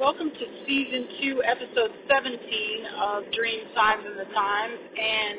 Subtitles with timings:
[0.00, 2.34] Welcome to season two, episode 17
[2.98, 4.78] of Dream Signs and the Times.
[4.90, 5.38] And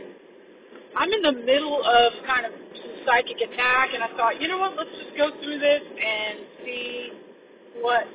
[0.95, 4.57] I'm in the middle of kind of some psychic attack, and I thought, you know
[4.57, 7.11] what, let's just go through this and see
[7.83, 8.07] what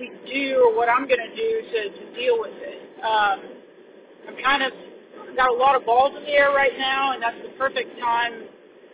[0.00, 2.82] we do or what I'm going to do to, to deal with it.
[2.98, 3.38] Um,
[4.26, 4.72] I'm kind of
[5.36, 8.50] got a lot of balls in the air right now, and that's the perfect time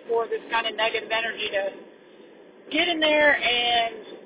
[0.07, 1.64] for this kind of negative energy to
[2.71, 4.24] get in there and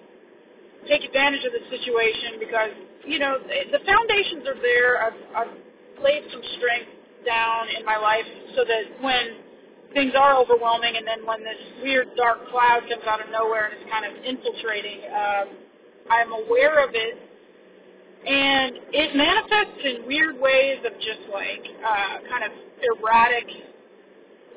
[0.86, 2.72] take advantage of the situation because
[3.06, 5.02] you know the foundations are there.
[5.02, 5.54] I've, I've
[6.02, 6.90] laid some strength
[7.26, 9.42] down in my life so that when
[9.94, 13.74] things are overwhelming and then when this weird dark cloud comes out of nowhere and
[13.74, 15.46] is kind of infiltrating, um,
[16.10, 17.14] I'm aware of it.
[18.26, 22.52] And it manifests in weird ways of just like uh, kind of
[22.82, 23.46] erratic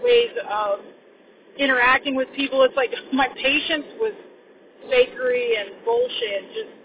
[0.03, 0.79] ways of
[1.57, 2.63] interacting with people.
[2.63, 4.13] It's like my patience was
[4.89, 6.43] fakery and bullshit.
[6.53, 6.81] Just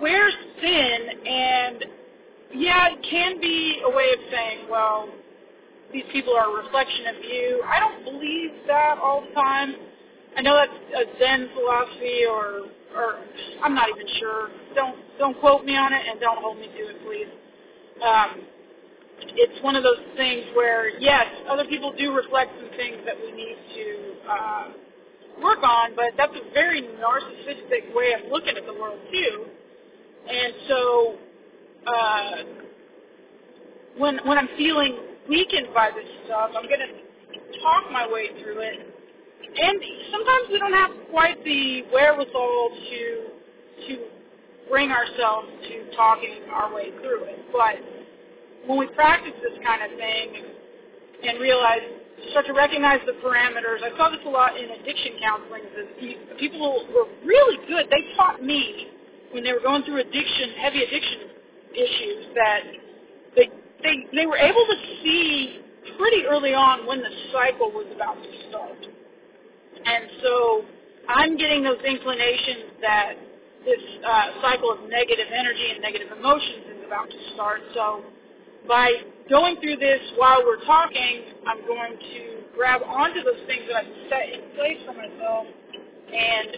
[0.00, 1.26] where's sin?
[1.26, 1.84] And
[2.54, 5.08] yeah, it can be a way of saying, well,
[5.92, 7.62] these people are a reflection of you.
[7.66, 9.74] I don't believe that all the time.
[10.36, 13.16] I know that's a Zen philosophy, or or
[13.62, 14.50] I'm not even sure.
[14.74, 17.28] Don't don't quote me on it, and don't hold me to it, please.
[18.04, 18.42] Um,
[19.34, 23.32] it's one of those things where yes, other people do reflect some things that we
[23.32, 24.30] need to.
[24.30, 24.68] Uh,
[25.42, 29.46] work on, but that's a very narcissistic way of looking at the world too.
[30.28, 31.18] And so,
[31.86, 32.30] uh,
[33.98, 34.98] when when I'm feeling
[35.28, 36.92] weakened by this stuff, I'm gonna
[37.62, 38.92] talk my way through it.
[39.58, 39.80] And
[40.12, 43.26] sometimes we don't have quite the wherewithal to
[43.88, 44.04] to
[44.68, 47.38] bring ourselves to talking our way through it.
[47.52, 47.76] But
[48.66, 50.44] when we practice this kind of thing
[51.22, 51.80] and realize
[52.30, 53.82] start to recognize the parameters.
[53.84, 55.62] I saw this a lot in addiction counseling.
[56.38, 57.86] People were really good.
[57.90, 58.88] They taught me
[59.32, 61.20] when they were going through addiction, heavy addiction
[61.74, 62.60] issues, that
[63.36, 63.48] they
[63.82, 65.60] they they were able to see
[65.98, 68.80] pretty early on when the cycle was about to start.
[69.84, 70.64] And so
[71.08, 73.14] I'm getting those inclinations that
[73.64, 77.60] this uh, cycle of negative energy and negative emotions is about to start.
[77.74, 78.04] So
[78.68, 78.90] by
[79.30, 82.22] going through this while we're talking, I'm going to
[82.54, 85.46] grab onto those things that I've set in place for myself
[86.12, 86.56] and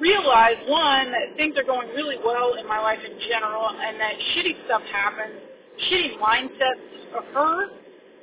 [0.00, 4.14] realize, one, that things are going really well in my life in general and that
[4.34, 5.34] shitty stuff happens,
[5.90, 7.70] shitty mindsets occur,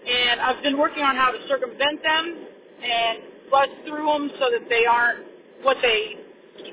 [0.07, 2.47] and I've been working on how to circumvent them
[2.83, 3.19] and
[3.49, 5.25] bust through them so that they aren't
[5.63, 6.15] what they,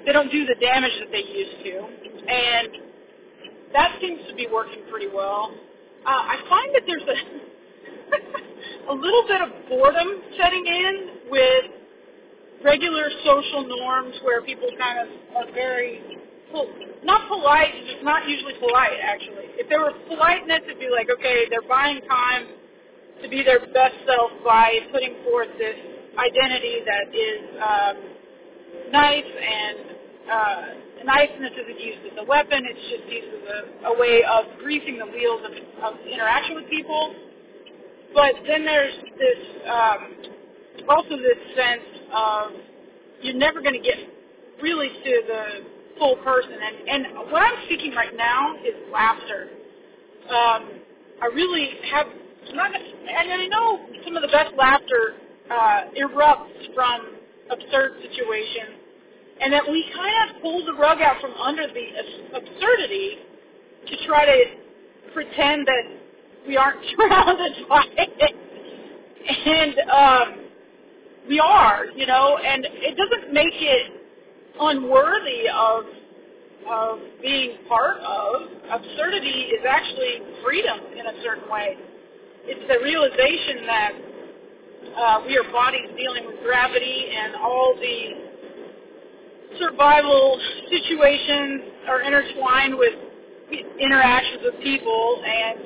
[0.05, 1.75] they don't do the damage that they used to.
[2.29, 2.69] And
[3.73, 5.51] that seems to be working pretty well
[6.07, 7.17] uh, I find that there's a
[8.93, 11.65] a little bit of boredom setting in with
[12.65, 16.19] regular social norms where people kind of are very
[17.05, 19.57] not polite, just not usually polite actually.
[19.57, 22.47] If there was politeness, it'd be like, okay, they're buying time
[23.23, 25.77] to be their best self by putting forth this
[26.19, 27.97] identity that is um,
[28.93, 29.79] nice and
[30.31, 30.67] uh,
[31.05, 32.65] niceness isn't used as a weapon.
[32.65, 33.45] It's just used as
[33.85, 35.53] a, a way of greasing the wheels of,
[35.83, 37.15] of interaction with people.
[38.15, 40.01] But then there's this, um,
[40.89, 42.53] also this sense of
[43.23, 43.97] you're never going to get
[44.63, 45.45] really to the
[45.99, 46.53] full person.
[46.53, 49.49] And, and what I'm seeking right now is laughter.
[50.29, 50.81] Um,
[51.23, 52.07] I really have,
[52.55, 55.15] not, and I know some of the best laughter
[55.51, 57.17] uh, erupts from
[57.51, 58.82] absurd situations
[59.43, 63.19] and that we kind of pull the rug out from under the absurdity
[63.89, 64.45] to try to
[65.13, 65.83] pretend that
[66.47, 68.35] we aren't surrounded by it.
[69.47, 70.45] And um,
[71.29, 73.93] we are, you know, and it doesn't make it
[74.61, 75.85] unworthy of
[76.69, 78.43] of being part of.
[78.71, 81.77] Absurdity is actually freedom in a certain way.
[82.45, 83.93] It's the realization that
[84.97, 88.22] uh, we are bodies dealing with gravity and all the
[89.59, 90.39] survival
[90.71, 92.95] situations are intertwined with
[93.81, 95.59] interactions with people, and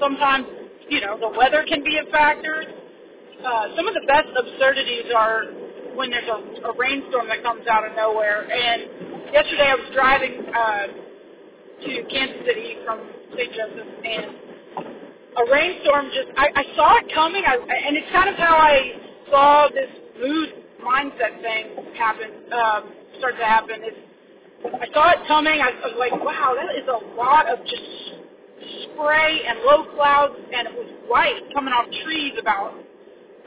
[0.00, 0.46] sometimes,
[0.88, 2.64] you know, the weather can be a factor.
[3.44, 5.44] Uh, some of the best absurdities are
[5.94, 8.42] when there's a, a rainstorm that comes out of nowhere.
[8.50, 10.86] And yesterday I was driving uh,
[11.84, 13.00] to Kansas City from
[13.36, 13.52] St.
[13.52, 14.46] Joseph, and
[15.36, 18.92] a rainstorm just, I, I saw it coming, I, and it's kind of how I
[19.30, 19.90] saw this
[20.20, 23.82] mood mindset thing happen, um, start to happen.
[23.82, 23.98] It's,
[24.64, 25.58] I saw it coming.
[25.58, 28.22] I was like, wow, that is a lot of just
[28.86, 32.72] spray and low clouds, and it was white coming off trees about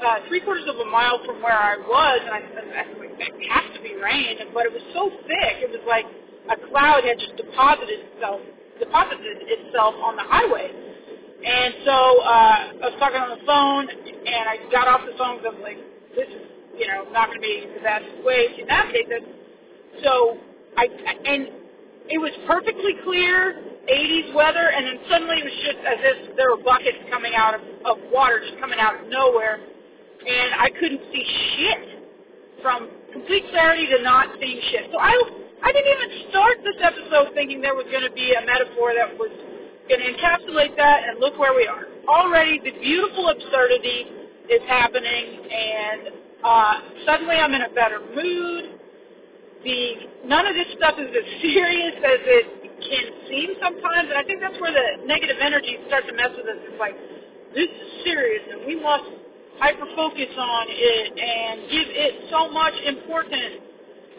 [0.04, 3.66] uh, three quarters of a mile from where I was, and I said, that has
[3.76, 5.64] to be rain, but it was so thick.
[5.64, 6.06] It was like
[6.52, 8.42] a cloud had just deposited itself
[8.80, 10.72] deposited itself on the highway.
[10.72, 15.38] And so uh, I was talking on the phone, and I got off the phone
[15.38, 15.80] because I was like,
[16.16, 16.44] this is,
[16.80, 19.26] you know, not going to be the best way to navigate this.
[20.04, 20.40] So
[20.78, 21.60] I, and
[22.08, 26.50] it was perfectly clear, 80s weather, and then suddenly it was just as if there
[26.56, 31.04] were buckets coming out of, of water just coming out of nowhere, and I couldn't
[31.12, 31.26] see
[31.58, 31.82] shit
[32.64, 34.90] from complete clarity to not seeing shit.
[34.92, 35.12] So I,
[35.64, 39.14] I didn't even start this episode thinking there was going to be a metaphor that
[39.20, 39.32] was
[39.90, 41.90] going to encapsulate that, and look where we are.
[42.08, 44.06] Already, the beautiful absurdity
[44.50, 46.74] is happening, and uh,
[47.06, 48.80] suddenly I'm in a better mood.
[49.64, 49.80] The
[50.26, 52.46] none of this stuff is as serious as it
[52.80, 56.48] can seem sometimes, and I think that's where the negative energy starts to mess with
[56.48, 56.60] us.
[56.64, 56.96] It's like
[57.52, 59.04] this is serious, and we must
[59.60, 63.68] hyper focus on it and give it so much importance.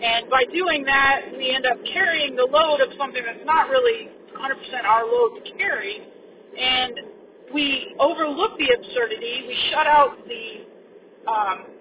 [0.00, 4.08] And by doing that, we end up carrying the load of something that's not really
[4.37, 6.05] 100% our load to carry,
[6.56, 7.00] and
[7.52, 9.44] we overlook the absurdity.
[9.49, 10.44] We shut out the
[11.31, 11.79] um,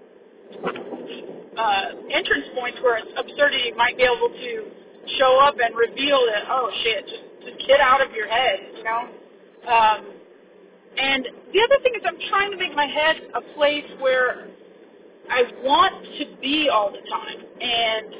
[1.56, 4.70] uh, entrance points where absurdity might be able to
[5.18, 8.84] show up and reveal that, oh shit, just, just get out of your head, you
[8.84, 9.08] know?
[9.68, 10.06] Um,
[10.96, 14.48] and the other thing is I'm trying to make my head a place where
[15.30, 17.38] I want to be all the time.
[17.60, 18.14] And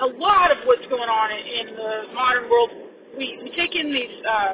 [0.00, 2.70] a lot of what's going on in the modern world
[3.16, 4.52] we, we take in these uh,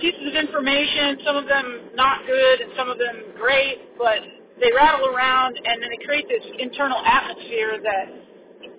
[0.00, 4.18] pieces of information, some of them not good and some of them great, but
[4.60, 8.06] they rattle around and then they create this internal atmosphere that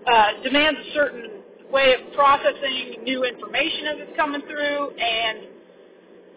[0.07, 1.25] uh, demands a certain
[1.71, 5.47] way of processing new information as it's coming through and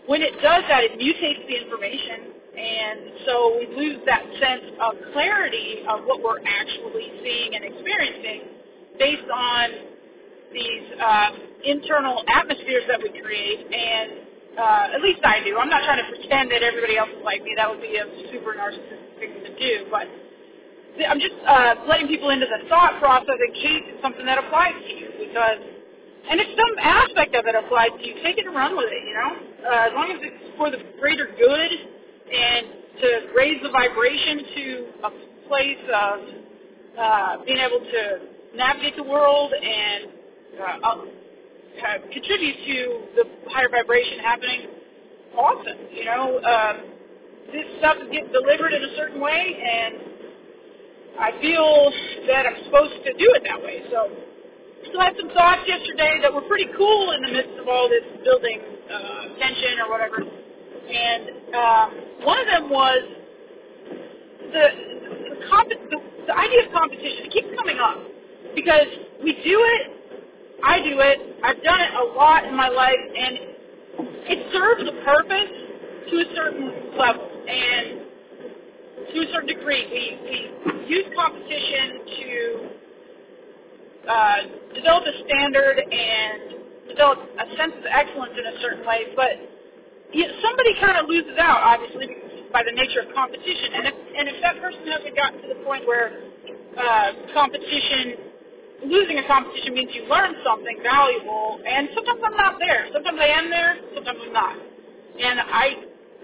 [0.06, 4.93] when it does that it mutates the information and so we lose that sense of
[5.12, 8.53] clarity of what we're actually seeing and experiencing
[8.99, 9.93] based on
[10.53, 11.31] these uh,
[11.65, 14.11] internal atmospheres that we create, and
[14.59, 15.56] uh, at least I do.
[15.56, 17.55] I'm not trying to pretend that everybody else is like me.
[17.56, 20.11] That would be a super narcissistic thing to do, but
[21.07, 24.75] I'm just uh, letting people into the thought process in case it's something that applies
[24.75, 25.61] to you, because,
[26.31, 29.03] and if some aspect of it applies to you, take it and run with it,
[29.07, 29.31] you know?
[29.63, 31.71] Uh, as long as it's for the greater good
[32.29, 32.67] and
[33.01, 34.67] to raise the vibration to
[35.07, 35.11] a
[35.49, 36.19] place of
[36.99, 38.03] uh, being able to
[38.55, 40.11] navigate the world and
[40.61, 42.79] uh, uh, contribute to
[43.17, 44.61] the higher vibration happening
[45.39, 45.77] often.
[45.93, 46.92] You know, um,
[47.50, 49.94] this stuff is getting delivered in a certain way, and
[51.19, 51.91] I feel
[52.29, 53.83] that I'm supposed to do it that way.
[53.91, 54.09] So,
[54.89, 58.05] still had some thoughts yesterday that were pretty cool in the midst of all this
[58.25, 60.21] building uh, tension or whatever.
[60.23, 61.23] And
[61.56, 61.89] um,
[62.25, 63.03] one of them was
[64.53, 64.67] the
[65.33, 67.27] the, comp- the the idea of competition.
[67.27, 67.99] It keeps coming up
[68.55, 68.87] because
[69.25, 70.03] we do it
[70.62, 71.19] I do it.
[71.43, 73.38] I've done it a lot in my life, and
[74.31, 75.50] it serves a purpose
[76.11, 78.03] to a certain level and
[79.12, 79.85] to a certain degree.
[79.91, 82.31] We, we use competition to
[84.09, 84.37] uh,
[84.75, 89.39] develop a standard and develop a sense of excellence in a certain way, but
[90.12, 92.09] you know, somebody kind of loses out, obviously,
[92.53, 93.81] by the nature of competition.
[93.81, 96.21] And if, and if that person hasn't gotten to the point where
[96.77, 98.33] uh, competition
[98.87, 102.88] losing a competition means you learn something valuable, and sometimes I'm not there.
[102.93, 104.57] Sometimes I am there, sometimes I'm not.
[105.23, 105.66] And I,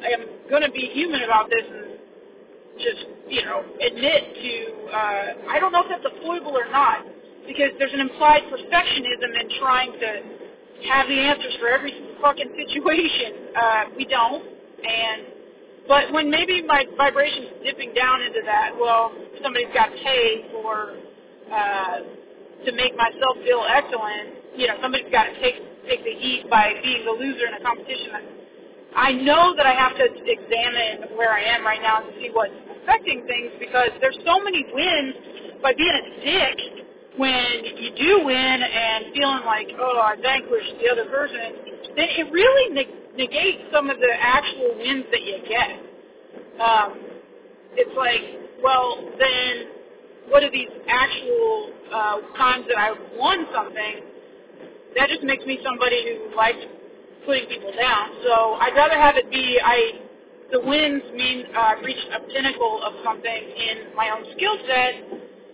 [0.02, 1.99] I am going to be human about this and
[2.78, 4.55] just, you know, admit to,
[4.95, 7.05] uh, I don't know if that's a foible or not,
[7.47, 10.11] because there's an implied perfectionism in trying to
[10.88, 13.50] have the answers for every fucking situation.
[13.57, 14.45] Uh, we don't,
[14.85, 15.23] and
[15.88, 19.11] but when maybe my vibration's dipping down into that, well,
[19.43, 20.95] somebody's got pay for
[21.50, 21.97] uh,
[22.67, 25.57] to make myself feel excellent, you know, somebody's got to take
[25.88, 28.38] take the heat by being the loser in a competition.
[28.97, 32.52] I know that I have to examine where I am right now to see what's
[32.83, 35.14] affecting things because there's so many wins
[35.62, 36.78] by being a dick
[37.18, 42.33] when you do win and feeling like, oh, I vanquished the other person, then it
[42.33, 45.71] really neg- negates some of the actual wins that you get.
[46.61, 47.00] Um,
[47.75, 48.23] it's like,
[48.62, 53.95] well, then what are these actual uh, times that I won something?
[54.97, 56.59] That just makes me somebody who likes
[57.28, 58.16] putting people down.
[58.25, 60.08] So I'd rather have it be I.
[60.49, 64.97] The wins mean uh, I've reached a pinnacle of something in my own skill set,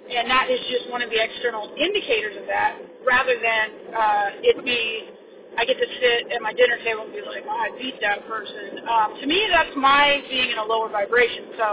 [0.06, 4.62] and that is just one of the external indicators of that, rather than uh, it
[4.64, 5.10] be
[5.58, 8.26] I get to sit at my dinner table and be like, oh, I beat that
[8.26, 8.82] person.
[8.86, 11.54] Um, to me, that's my being in a lower vibration.
[11.58, 11.66] So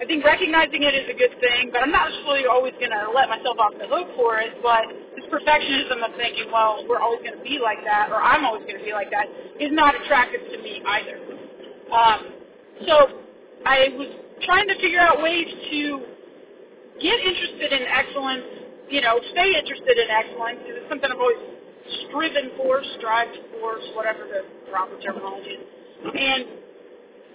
[0.00, 3.12] I think recognizing it is a good thing, but I'm not necessarily always going to
[3.12, 4.56] let myself off the hook for it.
[4.60, 8.44] But this perfectionism of thinking, well, we're always going to be like that, or I'm
[8.44, 9.26] always going to be like that,
[9.58, 11.18] is not attractive to me either.
[11.90, 12.20] Um,
[12.86, 12.94] so
[13.66, 14.08] I was
[14.46, 16.06] trying to figure out ways to
[17.02, 18.46] get interested in excellence,
[18.90, 21.42] you know, stay interested in excellence, it's something I've always
[22.06, 25.66] striven for, strived for, whatever the proper terminology is.
[26.14, 26.44] And,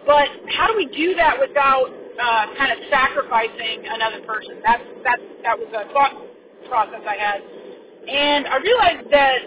[0.07, 4.59] but how do we do that without uh, kind of sacrificing another person?
[4.63, 6.15] That's, that's, that was a thought
[6.67, 7.39] process I had.
[8.07, 9.39] And I realized that,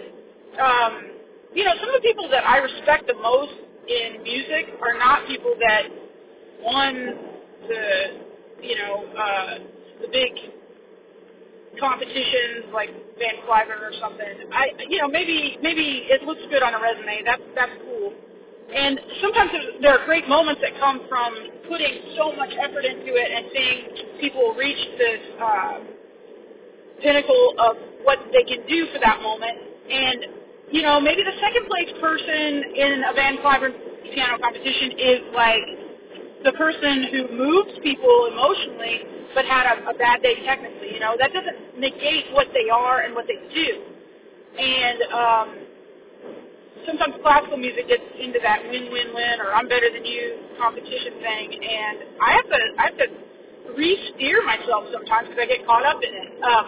[0.61, 1.11] um,
[1.53, 3.53] you know, some of the people that I respect the most
[3.87, 5.83] in music are not people that
[6.61, 6.93] won
[7.67, 9.57] the, you know, uh,
[10.01, 10.31] the big
[11.79, 14.27] competitions like Van Cliburn or something.
[14.51, 17.21] I, you know, maybe maybe it looks good on a resume.
[17.25, 18.13] That's that's cool.
[18.73, 21.33] And sometimes there are great moments that come from
[21.69, 25.19] putting so much effort into it and seeing people reach this.
[25.41, 25.96] Uh,
[27.01, 29.57] pinnacle of what they can do for that moment.
[29.89, 30.19] And,
[30.71, 33.73] you know, maybe the second place person in a Van Cliburn
[34.13, 35.65] piano competition is like
[36.43, 39.03] the person who moves people emotionally
[39.35, 40.93] but had a, a bad day technically.
[40.93, 43.69] You know, that doesn't negate what they are and what they do.
[44.57, 45.47] And um,
[46.87, 51.97] sometimes classical music gets into that win-win-win or I'm better than you competition thing, and
[52.17, 53.07] I have to I have to
[53.75, 56.29] re-steer myself sometimes because I get caught up in it.
[56.43, 56.65] Um,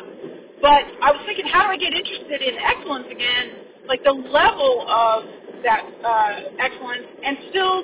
[0.62, 3.88] but I was thinking, how do I get interested in excellence again?
[3.88, 5.24] Like the level of
[5.64, 7.84] that uh, excellence, and still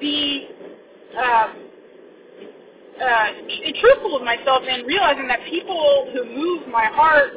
[0.00, 0.48] be
[1.16, 1.48] uh,
[3.02, 3.26] uh,
[3.80, 7.32] truthful with myself and realizing that people who move my heart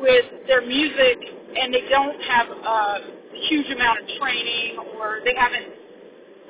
[0.00, 1.18] with their music
[1.54, 2.98] and they don't have a
[3.48, 5.83] huge amount of training or they haven't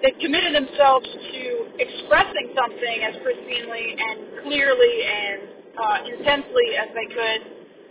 [0.04, 1.44] they've committed themselves to
[1.80, 5.40] expressing something as pristinely and clearly and
[5.80, 7.40] uh, intensely as they could,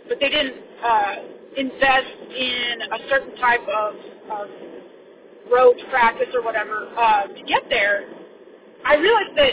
[0.08, 1.14] but they didn't uh,
[1.56, 3.94] invest in a certain type of,
[4.30, 4.46] of
[5.50, 8.06] road practice or whatever uh, to get there.
[8.86, 9.52] I realized that,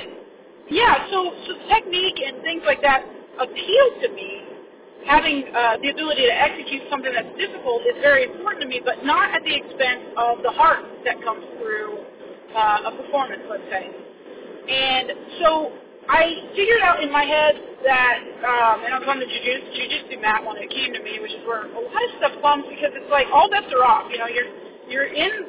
[0.70, 3.04] yeah, so, so technique and things like that
[3.42, 4.44] appeal to me.
[5.08, 9.04] Having uh, the ability to execute something that's difficult is very important to me, but
[9.04, 12.06] not at the expense of the heart that comes through
[12.56, 13.86] uh, a performance, let's say.
[14.68, 15.72] And so
[16.10, 17.54] I figured out in my head
[17.86, 21.20] that, um, and I was on the jiu- jujitsu mat when it came to me,
[21.20, 24.12] which is where a lot of stuff comes because it's like all bets are off.
[24.12, 24.50] You know, you're
[24.88, 25.48] you're in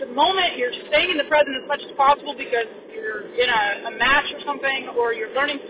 [0.00, 3.90] the moment, you're staying in the present as much as possible because you're in a,
[3.90, 5.60] a match or something, or you're learning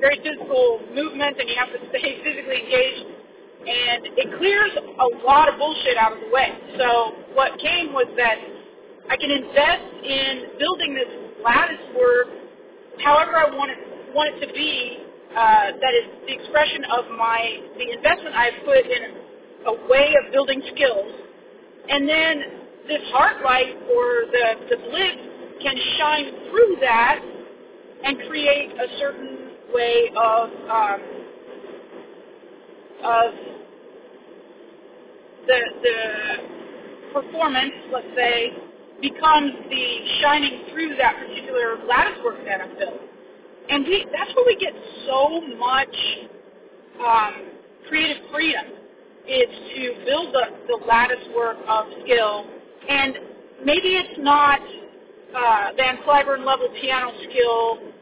[0.00, 3.06] very physical movement and you have to stay physically engaged.
[3.66, 6.54] And it clears a lot of bullshit out of the way.
[6.78, 8.38] So what came was that
[9.08, 11.08] I can invest in building this
[11.44, 12.28] lattice work
[13.02, 13.78] however I want it,
[14.14, 14.98] want it to be.
[15.30, 19.02] Uh, that is the expression of my the investment I've put in
[19.66, 21.12] a way of building skills,
[21.88, 22.42] and then
[22.88, 27.20] this heart light or the the blitz can shine through that
[28.04, 31.00] and create a certain way of um,
[33.04, 33.32] of
[35.46, 35.92] the the
[37.12, 38.65] performance, let's say,
[39.00, 39.86] becomes the
[40.22, 43.00] shining through that particular lattice work that I'm built.
[43.68, 44.72] And we, that's where we get
[45.06, 45.96] so much
[47.04, 47.34] um,
[47.88, 48.64] creative freedom
[49.28, 52.46] is to build the, the lattice work of skill.
[52.88, 53.14] And
[53.64, 57.92] maybe it's not uh, Van Cliburn level piano skill,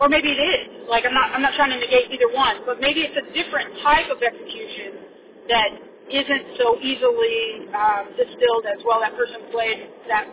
[0.00, 0.88] or maybe it is.
[0.88, 3.72] Like I'm not, I'm not trying to negate either one, but maybe it's a different
[3.82, 5.00] type of execution
[5.48, 9.00] that isn't so easily um, distilled as well.
[9.00, 10.26] That person played that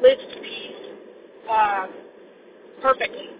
[0.00, 0.84] Liszt piece
[1.50, 1.86] uh,
[2.82, 3.30] perfectly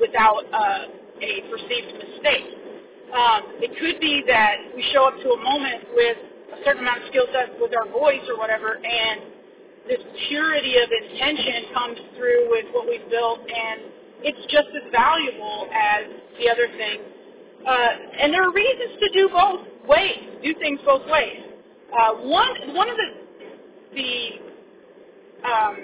[0.00, 0.88] without uh,
[1.20, 2.48] a perceived mistake.
[3.12, 6.18] Um, it could be that we show up to a moment with
[6.56, 9.20] a certain amount of skill set with our voice or whatever, and
[9.86, 13.92] this purity of intention comes through with what we've built, and
[14.24, 16.08] it's just as valuable as
[16.40, 16.98] the other thing.
[17.68, 21.42] Uh, and there are reasons to do both ways, do things both ways.
[21.92, 23.08] Uh, one one of the
[23.94, 24.40] the
[25.44, 25.76] um,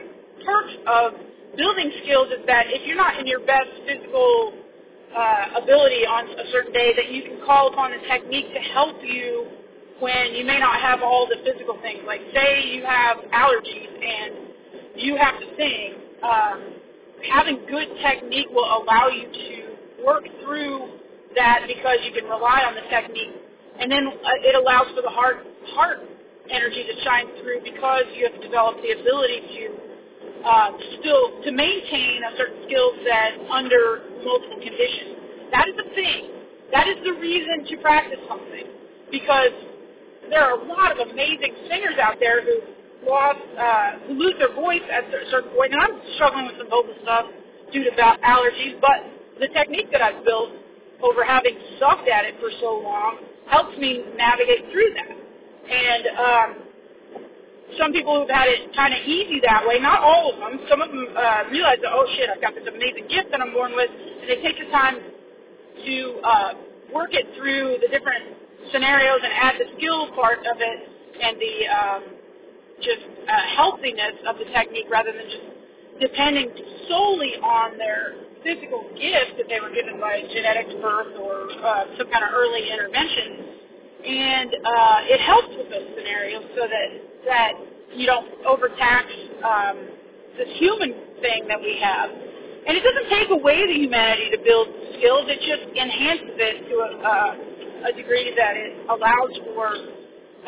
[0.46, 1.12] perks of
[1.56, 4.54] building skills is that if you're not in your best physical
[5.16, 8.96] uh, ability on a certain day, that you can call upon a technique to help
[9.02, 9.48] you
[10.00, 12.00] when you may not have all the physical things.
[12.06, 14.34] Like say you have allergies and
[14.96, 15.94] you have to sing.
[16.22, 16.74] Um,
[17.30, 20.88] having good technique will allow you to work through
[21.36, 23.34] that because you can rely on the technique
[23.80, 26.00] and then uh, it allows for the heart heart
[26.50, 29.64] energy to shine through because you have developed the ability to
[30.44, 30.70] uh,
[31.00, 35.50] still to maintain a certain skill set under multiple conditions.
[35.52, 36.30] That is the thing.
[36.72, 38.66] That is the reason to practice something.
[39.10, 39.52] because
[40.30, 42.60] there are a lot of amazing singers out there who
[43.08, 45.72] lost, uh, who lose their voice at a certain point.
[45.72, 47.26] And I'm struggling with some vocal stuff
[47.72, 49.04] due to allergies, but
[49.40, 50.50] the technique that I've built
[51.02, 53.18] over having sucked at it for so long
[53.50, 55.14] helps me navigate through that.
[55.70, 56.48] And um,
[57.78, 60.82] some people who've had it kind of easy that way, not all of them, some
[60.82, 63.74] of them uh, realize that, oh shit, I've got this amazing gift that I'm born
[63.74, 66.50] with, and they take the time to uh,
[66.94, 68.36] work it through the different
[68.72, 70.78] scenarios and add the skill part of it
[71.22, 72.02] and the um,
[72.82, 75.46] just uh, healthiness of the technique rather than just
[76.00, 76.48] depending
[76.88, 82.08] solely on their physical gift that they were given by genetic birth or uh, some
[82.08, 83.39] kind of early intervention.
[84.00, 86.88] And uh, it helps with those scenarios so that
[87.26, 87.52] that
[87.94, 89.06] you don't overtax
[89.44, 89.76] um,
[90.36, 92.08] this human thing that we have.
[92.08, 96.74] And it doesn't take away the humanity to build skills; it just enhances it to
[96.80, 99.68] a, uh, a degree that it allows for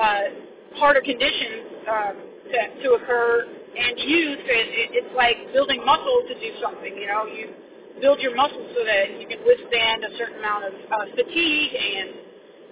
[0.01, 2.15] uh, harder conditions um,
[2.53, 6.93] to, to occur and use it, it, it's like building muscle to do something.
[6.93, 7.53] You know, you
[8.01, 12.22] build your muscles so that you can withstand a certain amount of uh, fatigue and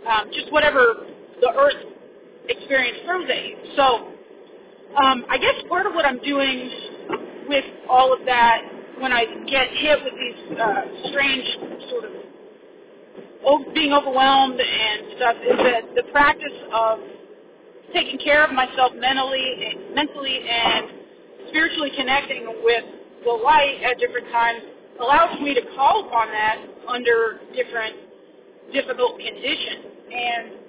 [0.09, 1.07] um, just whatever
[1.41, 1.81] the earth
[2.49, 3.57] experience throws at you.
[3.77, 3.85] So,
[4.97, 6.71] um, I guess part of what I'm doing
[7.49, 8.63] with all of that
[9.01, 11.47] when I get hit with these uh, strange
[11.91, 16.99] sort of being overwhelmed and stuff is that the practice of
[17.95, 20.87] taking care of myself mentally, mentally and
[21.49, 22.85] spiritually connecting with
[23.25, 24.61] the light at different times
[25.01, 27.97] allows me to call upon that under different
[28.73, 29.87] difficult conditions.
[30.11, 30.61] And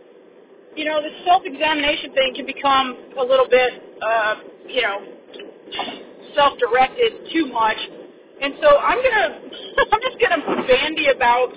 [0.75, 4.35] you know, the self-examination thing can become a little bit, uh,
[4.67, 4.97] you know,
[6.35, 7.77] self-directed too much.
[8.41, 9.39] And so I'm gonna,
[9.91, 11.51] I'm just gonna bandy about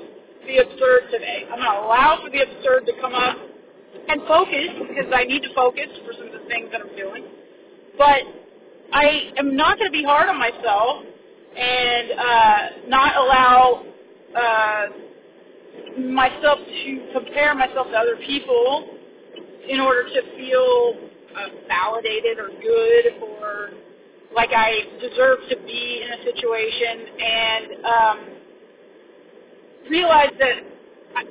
[0.47, 1.47] the absurd today.
[1.53, 3.39] I'm gonna allow for the absurd to come up
[4.09, 7.25] and focus because I need to focus for some of the things that I'm doing.
[7.97, 8.23] But
[8.93, 11.05] I am not going to be hard on myself
[11.57, 13.85] and uh, not allow
[14.37, 14.87] uh,
[15.99, 18.99] myself to compare myself to other people
[19.69, 20.95] in order to feel
[21.37, 23.71] uh, validated or good or
[24.35, 28.19] like I deserve to be in a situation and um,
[29.89, 30.57] realize that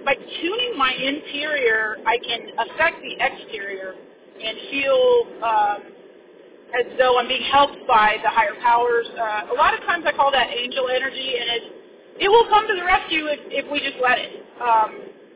[0.06, 3.95] by tuning my interior, I can affect the exterior
[4.41, 5.78] and feel um,
[6.80, 9.06] as though I'm being helped by the higher powers.
[9.12, 11.63] Uh, a lot of times I call that angel energy, and it
[12.19, 14.43] it will come to the rescue if, if we just let it.
[14.62, 14.92] Um,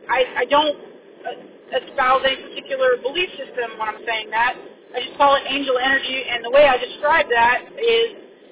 [0.10, 0.78] I, I don't
[1.26, 4.56] uh, espouse any particular belief system when I'm saying that.
[4.96, 8.08] I just call it angel energy, and the way I describe that is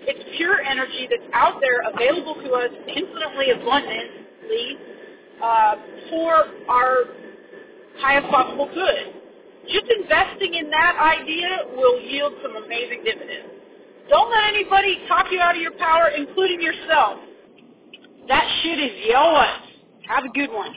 [0.08, 4.78] it's pure energy that's out there available to us infinitely abundantly
[5.42, 5.76] uh,
[6.10, 7.10] for our
[7.98, 9.22] highest possible good.
[9.72, 13.50] Just investing in that idea will yield some amazing dividends.
[14.10, 17.20] Don't let anybody talk you out of your power, including yourself.
[18.28, 19.65] That shit is yours.
[20.08, 20.72] Have a good one.